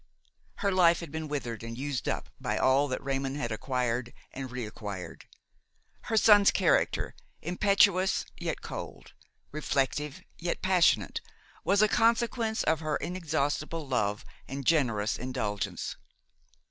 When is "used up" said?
1.77-2.31